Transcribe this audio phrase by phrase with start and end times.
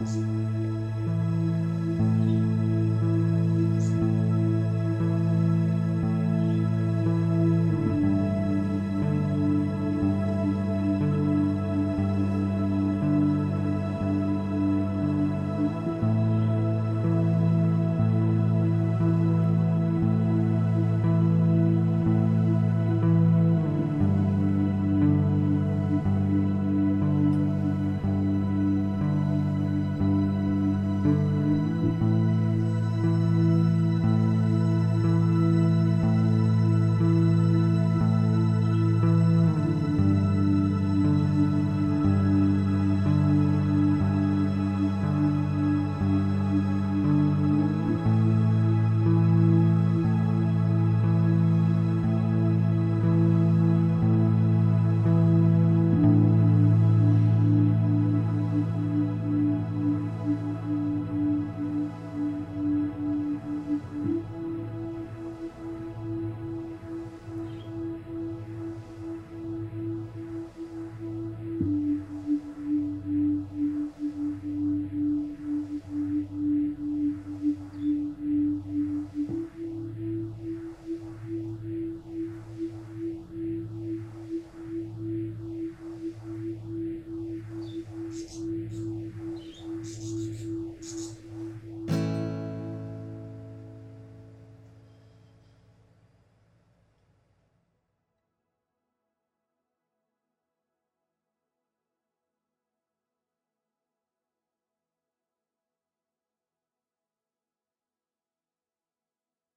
[0.00, 1.23] 아!